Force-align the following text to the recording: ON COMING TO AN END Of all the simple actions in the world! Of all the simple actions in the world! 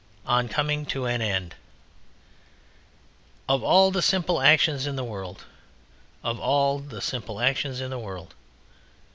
ON 0.25 0.47
COMING 0.49 0.87
TO 0.87 1.05
AN 1.05 1.21
END 1.21 1.53
Of 3.47 3.61
all 3.63 3.91
the 3.91 4.01
simple 4.01 4.41
actions 4.41 4.87
in 4.87 4.95
the 4.95 5.03
world! 5.03 5.43
Of 6.23 6.39
all 6.39 6.79
the 6.79 7.01
simple 7.01 7.39
actions 7.39 7.79
in 7.81 7.91
the 7.91 7.99
world! 7.99 8.33